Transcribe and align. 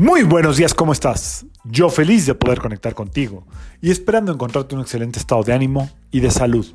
Muy 0.00 0.22
buenos 0.22 0.56
días, 0.56 0.72
¿cómo 0.72 0.92
estás? 0.92 1.44
Yo 1.62 1.90
feliz 1.90 2.24
de 2.24 2.34
poder 2.34 2.58
conectar 2.58 2.94
contigo 2.94 3.44
y 3.82 3.90
esperando 3.90 4.32
encontrarte 4.32 4.74
un 4.74 4.80
excelente 4.80 5.18
estado 5.18 5.42
de 5.42 5.52
ánimo 5.52 5.90
y 6.10 6.20
de 6.20 6.30
salud. 6.30 6.66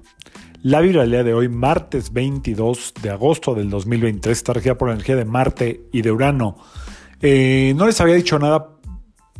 La 0.61 0.79
día 0.79 1.23
de 1.23 1.33
hoy, 1.33 1.49
martes 1.49 2.13
22 2.13 2.93
de 3.01 3.09
agosto 3.09 3.55
del 3.55 3.71
2023, 3.71 4.37
está 4.37 4.53
regida 4.53 4.77
por 4.77 4.89
la 4.89 4.93
energía 4.93 5.15
de 5.15 5.25
Marte 5.25 5.87
y 5.91 6.03
de 6.03 6.11
Urano. 6.11 6.57
Eh, 7.19 7.73
no 7.75 7.87
les 7.87 7.99
había 7.99 8.13
dicho 8.13 8.37
nada, 8.37 8.69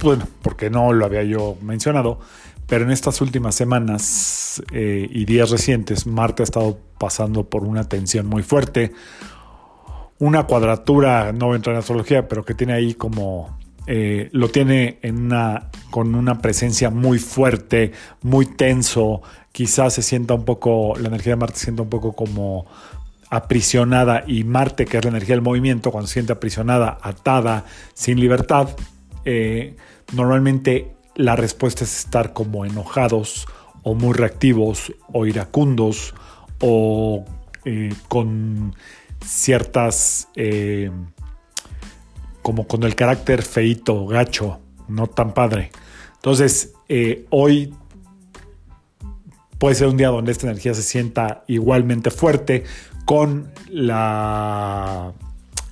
bueno, 0.01 0.27
porque 0.41 0.71
no 0.71 0.91
lo 0.91 1.05
había 1.05 1.21
yo 1.21 1.55
mencionado, 1.61 2.17
pero 2.65 2.85
en 2.85 2.91
estas 2.91 3.21
últimas 3.21 3.53
semanas 3.53 4.63
eh, 4.71 5.07
y 5.11 5.25
días 5.25 5.51
recientes, 5.51 6.07
Marte 6.07 6.41
ha 6.41 6.45
estado 6.45 6.79
pasando 6.97 7.47
por 7.47 7.63
una 7.63 7.87
tensión 7.87 8.25
muy 8.25 8.41
fuerte, 8.41 8.93
una 10.17 10.47
cuadratura, 10.47 11.31
no 11.33 11.45
voy 11.45 11.53
a 11.53 11.57
entrar 11.57 11.75
en 11.75 11.81
astrología, 11.81 12.27
pero 12.27 12.43
que 12.43 12.55
tiene 12.55 12.73
ahí 12.73 12.95
como 12.95 13.55
eh, 13.87 14.29
lo 14.31 14.49
tiene 14.49 14.99
con 15.91 16.15
una 16.15 16.39
presencia 16.39 16.89
muy 16.89 17.19
fuerte, 17.19 17.91
muy 18.21 18.45
tenso, 18.45 19.21
quizás 19.51 19.93
se 19.93 20.01
sienta 20.01 20.33
un 20.33 20.43
poco, 20.43 20.95
la 20.99 21.07
energía 21.07 21.33
de 21.33 21.37
Marte 21.37 21.57
se 21.57 21.65
sienta 21.65 21.83
un 21.83 21.89
poco 21.89 22.13
como 22.13 22.65
aprisionada 23.29 24.23
y 24.25 24.43
Marte, 24.43 24.85
que 24.85 24.97
es 24.97 25.03
la 25.03 25.11
energía 25.11 25.35
del 25.35 25.43
movimiento, 25.43 25.91
cuando 25.91 26.07
se 26.07 26.13
siente 26.13 26.33
aprisionada, 26.33 26.97
atada, 27.01 27.65
sin 27.93 28.19
libertad, 28.19 28.69
eh, 29.23 29.75
normalmente 30.13 30.95
la 31.15 31.35
respuesta 31.35 31.83
es 31.83 32.05
estar 32.05 32.33
como 32.33 32.65
enojados 32.65 33.47
o 33.83 33.93
muy 33.93 34.13
reactivos 34.13 34.93
o 35.13 35.25
iracundos 35.25 36.15
o 36.59 37.23
eh, 37.65 37.93
con 38.07 38.75
ciertas 39.23 40.27
como 42.45 42.67
con 42.67 42.83
el 42.83 42.93
carácter 42.93 43.41
feito, 43.41 44.05
gacho, 44.05 44.59
no 44.87 45.07
tan 45.07 45.33
padre. 45.33 45.71
Entonces, 46.13 46.73
eh, 46.87 47.25
hoy 47.31 47.73
puede 49.57 49.73
ser 49.73 49.87
un 49.87 49.97
día 49.97 50.09
donde 50.09 50.31
esta 50.31 50.45
energía 50.45 50.75
se 50.75 50.83
sienta 50.83 51.43
igualmente 51.47 52.11
fuerte 52.11 52.63
con 53.05 53.51
la, 53.67 55.11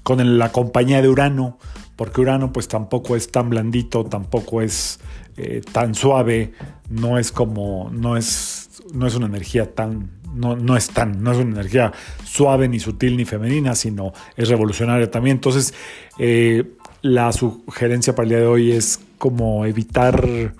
con 0.01 0.39
la 0.39 0.51
compañía 0.51 1.03
de 1.03 1.09
Urano, 1.09 1.59
porque 1.95 2.21
Urano 2.21 2.51
pues 2.51 2.67
tampoco 2.67 3.15
es 3.15 3.29
tan 3.29 3.51
blandito, 3.51 4.05
tampoco 4.05 4.63
es 4.63 4.99
eh, 5.37 5.61
tan 5.73 5.93
suave, 5.93 6.53
no 6.89 7.19
es 7.19 7.31
como, 7.31 7.91
no 7.91 8.17
es, 8.17 8.81
no 8.95 9.05
es 9.05 9.13
una 9.13 9.27
energía 9.27 9.75
tan 9.75 10.09
no, 10.33 10.55
no 10.55 10.75
es 10.75 10.89
tan, 10.89 11.23
no 11.23 11.31
es 11.31 11.37
una 11.37 11.51
energía 11.51 11.91
suave, 12.23 12.67
ni 12.67 12.79
sutil, 12.79 13.17
ni 13.17 13.25
femenina, 13.25 13.75
sino 13.75 14.13
es 14.35 14.49
revolucionaria 14.49 15.09
también. 15.09 15.37
Entonces, 15.37 15.73
eh, 16.17 16.63
la 17.01 17.31
sugerencia 17.31 18.15
para 18.15 18.23
el 18.23 18.29
día 18.29 18.39
de 18.39 18.47
hoy 18.47 18.71
es 18.71 18.99
como 19.17 19.65
evitar 19.65 20.53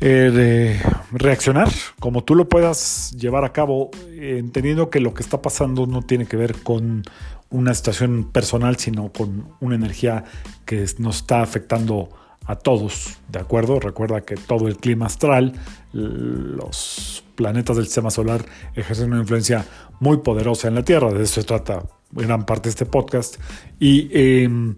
eh, 0.00 0.82
reaccionar, 1.12 1.68
como 2.00 2.24
tú 2.24 2.34
lo 2.34 2.48
puedas 2.48 3.12
llevar 3.16 3.44
a 3.44 3.52
cabo, 3.52 3.90
entendiendo 4.10 4.90
que 4.90 4.98
lo 5.00 5.14
que 5.14 5.22
está 5.22 5.40
pasando 5.40 5.86
no 5.86 6.02
tiene 6.02 6.26
que 6.26 6.36
ver 6.36 6.60
con 6.62 7.04
una 7.50 7.72
situación 7.74 8.30
personal, 8.32 8.76
sino 8.76 9.12
con 9.12 9.46
una 9.60 9.76
energía 9.76 10.24
que 10.64 10.86
nos 10.98 11.18
está 11.18 11.42
afectando 11.42 12.10
a 12.44 12.56
todos, 12.56 13.18
¿de 13.28 13.38
acuerdo? 13.38 13.80
Recuerda 13.80 14.22
que 14.22 14.34
todo 14.34 14.68
el 14.68 14.76
clima 14.76 15.06
astral, 15.06 15.52
los 15.92 17.24
planetas 17.34 17.76
del 17.76 17.86
sistema 17.86 18.10
solar 18.10 18.44
ejercen 18.74 19.12
una 19.12 19.20
influencia 19.20 19.66
muy 20.00 20.18
poderosa 20.18 20.68
en 20.68 20.74
la 20.74 20.84
Tierra, 20.84 21.12
de 21.12 21.22
eso 21.22 21.40
se 21.40 21.44
trata 21.44 21.84
gran 22.10 22.44
parte 22.44 22.64
de 22.64 22.70
este 22.70 22.86
podcast. 22.86 23.36
Y 23.78 24.10
em, 24.12 24.76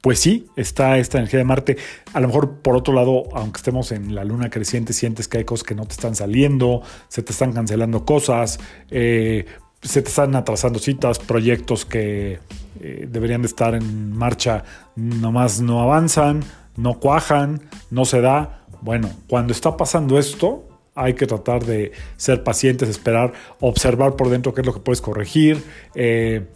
pues 0.00 0.20
sí, 0.20 0.46
está 0.56 0.98
esta 0.98 1.18
energía 1.18 1.38
de 1.38 1.44
Marte. 1.44 1.76
A 2.12 2.20
lo 2.20 2.28
mejor 2.28 2.58
por 2.58 2.76
otro 2.76 2.94
lado, 2.94 3.24
aunque 3.32 3.58
estemos 3.58 3.92
en 3.92 4.14
la 4.14 4.24
luna 4.24 4.50
creciente, 4.50 4.92
sientes 4.92 5.28
que 5.28 5.38
hay 5.38 5.44
cosas 5.44 5.64
que 5.64 5.74
no 5.74 5.86
te 5.86 5.92
están 5.92 6.14
saliendo, 6.14 6.82
se 7.08 7.22
te 7.22 7.32
están 7.32 7.52
cancelando 7.52 8.04
cosas, 8.04 8.60
eh, 8.90 9.46
se 9.82 10.02
te 10.02 10.08
están 10.08 10.34
atrasando 10.36 10.78
citas, 10.78 11.18
proyectos 11.18 11.84
que 11.84 12.38
eh, 12.80 13.08
deberían 13.10 13.42
de 13.42 13.48
estar 13.48 13.74
en 13.74 14.12
marcha, 14.12 14.64
nomás 14.96 15.60
no 15.60 15.82
avanzan 15.82 16.44
no 16.78 16.98
cuajan, 17.00 17.60
no 17.90 18.06
se 18.06 18.22
da. 18.22 18.64
Bueno, 18.80 19.10
cuando 19.26 19.52
está 19.52 19.76
pasando 19.76 20.18
esto, 20.18 20.64
hay 20.94 21.14
que 21.14 21.26
tratar 21.26 21.64
de 21.64 21.92
ser 22.16 22.42
pacientes, 22.42 22.88
esperar, 22.88 23.32
observar 23.60 24.16
por 24.16 24.30
dentro 24.30 24.54
qué 24.54 24.62
es 24.62 24.66
lo 24.66 24.72
que 24.72 24.80
puedes 24.80 25.00
corregir, 25.00 25.62
eh, 25.94 26.46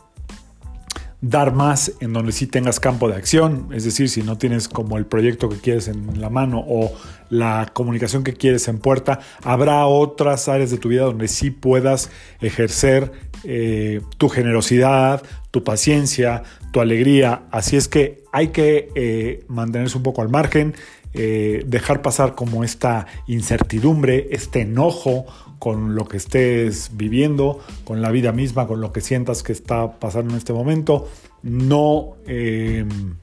dar 1.21 1.55
más 1.55 1.93
en 2.01 2.13
donde 2.13 2.33
sí 2.33 2.49
tengas 2.49 2.81
campo 2.81 3.09
de 3.09 3.15
acción, 3.15 3.69
es 3.73 3.85
decir, 3.85 4.09
si 4.09 4.23
no 4.23 4.39
tienes 4.39 4.69
como 4.69 4.99
el 4.99 5.07
proyecto 5.07 5.49
que 5.49 5.59
quieres 5.59 5.87
en 5.87 6.21
la 6.21 6.31
mano 6.31 6.65
o 6.67 6.93
la 7.31 7.71
comunicación 7.73 8.25
que 8.25 8.35
quieres 8.35 8.67
en 8.67 8.79
puerta, 8.79 9.21
habrá 9.45 9.87
otras 9.87 10.49
áreas 10.49 10.73
de 10.73 10.79
tu 10.79 10.89
vida 10.89 11.05
donde 11.05 11.29
sí 11.29 11.51
puedas 11.53 12.11
ejercer 12.41 13.13
eh, 13.45 14.01
tu 14.19 14.29
generosidad, 14.29 15.23
tu 15.53 15.63
paciencia, 15.63 16.43
tu 16.73 16.81
alegría. 16.81 17.45
Así 17.53 17.77
es 17.77 17.87
que 17.87 18.25
hay 18.33 18.49
que 18.49 18.91
eh, 18.95 19.45
mantenerse 19.47 19.97
un 19.97 20.03
poco 20.03 20.23
al 20.23 20.29
margen, 20.29 20.75
eh, 21.15 21.63
dejar 21.67 22.03
pasar 22.03 22.35
como 22.35 22.65
esta 22.65 23.07
incertidumbre, 23.27 24.29
este 24.33 24.63
enojo 24.63 25.27
con 25.59 25.95
lo 25.95 26.09
que 26.09 26.17
estés 26.17 26.91
viviendo, 26.95 27.61
con 27.85 28.03
la 28.03 28.11
vida 28.11 28.33
misma, 28.33 28.67
con 28.67 28.81
lo 28.81 28.93
que 28.93 29.01
sientas 29.01 29.45
que 29.45 29.53
está 29.53 30.01
pasando 30.01 30.33
en 30.33 30.39
este 30.39 30.53
momento. 30.53 31.09
No 31.43 32.17
em, 32.27 33.17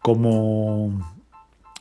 como 0.00 1.14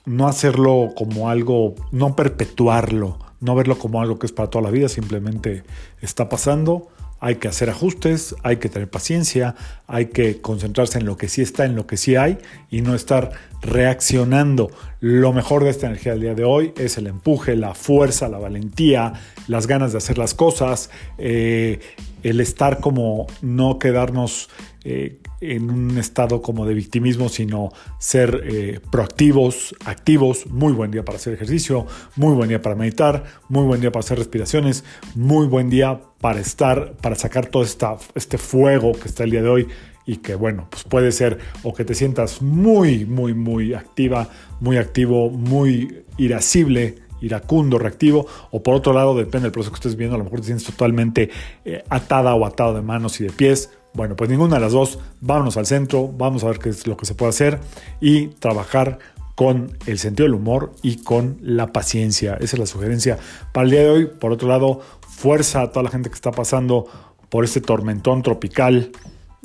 no 0.06 0.28
hacerlo 0.28 0.90
como 0.96 1.30
algo, 1.30 1.76
no 1.92 2.16
perpetuarlo, 2.16 3.18
no 3.40 3.56
verlo 3.56 3.80
como 3.80 4.02
algo 4.02 4.20
que 4.20 4.28
es 4.28 4.34
para 4.34 4.50
toda 4.50 4.64
la 4.64 4.72
vida, 4.72 4.90
simplemente 4.90 5.64
está 6.02 6.28
pasando 6.28 6.90
hay 7.22 7.36
que 7.36 7.48
hacer 7.48 7.70
ajustes, 7.70 8.36
hay 8.42 8.58
que 8.58 8.68
tener 8.68 8.90
paciencia, 8.90 9.56
hay 9.86 10.08
que 10.08 10.42
concentrarse 10.42 10.98
en 10.98 11.06
lo 11.06 11.18
que 11.18 11.30
sí 11.30 11.44
está, 11.44 11.66
en 11.66 11.76
lo 11.76 11.86
que 11.86 11.96
sí 11.96 12.16
hay 12.16 12.40
y 12.72 12.82
no 12.82 12.96
estar 12.96 13.32
reaccionando. 13.62 14.72
Lo 15.00 15.32
mejor 15.32 15.64
de 15.64 15.70
esta 15.70 15.86
energía 15.86 16.14
del 16.14 16.22
día 16.22 16.34
de 16.34 16.44
hoy 16.44 16.74
es 16.78 16.98
el 16.98 17.06
empuje, 17.06 17.56
la 17.56 17.76
fuerza, 17.76 18.28
la 18.28 18.40
valentía, 18.40 19.14
las 19.48 19.68
ganas 19.68 19.92
de 19.92 20.00
hacer 20.00 20.18
las 20.18 20.34
cosas, 20.34 20.90
eh, 21.20 21.80
el 22.24 22.42
estar 22.42 22.80
como 22.80 23.28
no 23.44 23.78
quedarnos 23.78 24.50
eh, 24.84 25.20
en 25.42 25.72
un 25.72 25.98
estado 25.98 26.42
como 26.42 26.66
de 26.66 26.76
victimismo, 26.76 27.28
sino 27.28 27.72
ser 28.00 28.44
eh, 28.46 28.80
proactivos, 28.92 29.76
activos. 29.86 30.46
Muy 30.48 30.72
buen 30.72 30.92
día 30.92 31.04
para 31.04 31.18
hacer 31.18 31.34
ejercicio, 31.34 31.88
muy 32.16 32.34
buen 32.34 32.48
día 32.48 32.62
para 32.62 32.76
meditar, 32.76 33.24
muy 33.50 33.66
buen 33.66 33.82
día 33.82 33.92
para 33.92 34.02
hacer 34.02 34.20
respiraciones, 34.20 34.84
muy 35.16 35.48
buen 35.48 35.70
día 35.70 36.00
para 36.20 36.40
estar, 36.40 36.94
para 37.02 37.16
sacar 37.16 37.48
todo 37.48 37.64
este 37.64 38.38
fuego 38.38 38.94
que 38.94 39.08
está 39.08 39.24
el 39.24 39.32
día 39.32 39.42
de 39.42 39.50
hoy 39.50 39.68
y 40.06 40.18
que 40.18 40.36
bueno, 40.36 40.68
pues 40.70 40.84
puede 40.84 41.12
ser 41.12 41.40
o 41.64 41.74
que 41.74 41.86
te 41.86 41.96
sientas 41.96 42.42
muy, 42.42 43.06
muy, 43.06 43.34
muy 43.34 43.74
activa, 43.74 44.30
muy 44.60 44.78
activo, 44.78 45.30
muy 45.30 46.04
irascible, 46.18 46.98
iracundo, 47.22 47.78
reactivo, 47.78 48.28
o 48.52 48.62
por 48.64 48.76
otro 48.76 48.94
lado, 48.94 49.16
depende 49.16 49.46
del 49.46 49.52
proceso 49.52 49.72
que 49.72 49.78
estés 49.78 49.96
viendo, 49.96 50.16
a 50.16 50.18
lo 50.18 50.24
mejor 50.24 50.42
te 50.42 50.48
sientes 50.48 50.66
totalmente 50.66 51.30
eh, 51.66 51.84
atada 51.90 52.34
o 52.34 52.46
atado 52.46 52.74
de 52.74 52.82
manos 52.82 53.22
y 53.22 53.26
de 53.26 53.32
pies, 53.32 53.70
bueno, 53.94 54.16
pues 54.16 54.30
ninguna 54.30 54.56
de 54.56 54.62
las 54.62 54.72
dos, 54.72 55.00
vámonos 55.20 55.58
al 55.58 55.66
centro, 55.66 56.08
vamos 56.08 56.44
a 56.44 56.48
ver 56.48 56.60
qué 56.60 56.70
es 56.70 56.88
lo 56.88 56.96
que 56.98 57.06
se 57.06 57.16
puede 57.16 57.30
hacer 57.30 57.60
y 58.00 58.28
trabajar 58.28 59.00
con 59.36 59.78
el 59.88 59.98
sentido 60.00 60.26
del 60.26 60.36
humor 60.36 60.74
y 60.82 60.98
con 60.98 61.38
la 61.42 61.74
paciencia. 61.74 62.36
Esa 62.36 62.56
es 62.56 62.60
la 62.60 62.66
sugerencia 62.66 63.18
para 63.52 63.66
el 63.66 63.72
día 63.72 63.82
de 63.82 63.90
hoy. 63.90 64.06
Por 64.06 64.32
otro 64.32 64.48
lado, 64.48 64.82
fuerza 65.02 65.62
a 65.62 65.72
toda 65.72 65.84
la 65.84 65.90
gente 65.90 66.10
que 66.10 66.16
está 66.16 66.32
pasando 66.32 66.86
por 67.30 67.44
este 67.44 67.62
tormentón 67.62 68.22
tropical 68.22 68.92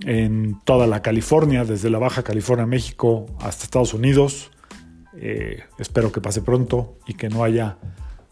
en 0.05 0.61
toda 0.65 0.87
la 0.87 1.03
California, 1.03 1.65
desde 1.65 1.89
la 1.89 1.99
Baja 1.99 2.23
California, 2.23 2.67
México, 2.67 3.27
hasta 3.41 3.65
Estados 3.65 3.95
Unidos. 3.95 4.51
Eh, 5.19 5.63
espero 5.79 6.13
que 6.13 6.21
pase 6.21 6.43
pronto 6.43 6.99
y 7.07 7.15
que 7.15 7.29
no 7.29 7.43
haya 7.43 7.79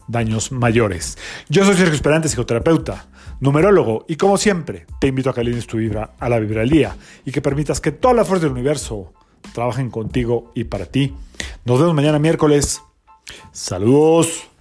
daños 0.07 0.51
mayores. 0.51 1.17
Yo 1.49 1.65
soy 1.65 1.75
Sergio 1.75 1.93
Esperante, 1.93 2.29
psicoterapeuta 2.29 3.07
numerólogo, 3.39 4.05
y 4.07 4.15
como 4.15 4.37
siempre, 4.37 4.85
te 4.99 5.07
invito 5.07 5.29
a 5.29 5.33
que 5.33 5.41
alines 5.41 5.67
tu 5.67 5.77
vibra 5.77 6.11
a 6.19 6.29
la 6.29 6.39
vibra 6.39 6.61
del 6.61 6.69
día 6.69 6.95
y 7.25 7.31
que 7.31 7.41
permitas 7.41 7.81
que 7.81 7.91
toda 7.91 8.13
la 8.13 8.25
fuerza 8.25 8.45
del 8.45 8.53
universo 8.53 9.13
trabajen 9.53 9.89
contigo 9.89 10.51
y 10.55 10.65
para 10.65 10.85
ti. 10.85 11.13
Nos 11.65 11.79
vemos 11.79 11.93
mañana 11.93 12.19
miércoles. 12.19 12.81
Saludos. 13.51 14.54